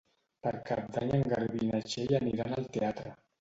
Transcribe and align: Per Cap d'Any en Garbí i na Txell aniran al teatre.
Per 0.45 0.53
Cap 0.69 0.81
d'Any 0.95 1.13
en 1.17 1.25
Garbí 1.33 1.61
i 1.67 1.69
na 1.75 1.83
Txell 1.91 2.17
aniran 2.21 2.57
al 2.57 2.67
teatre. 2.79 3.15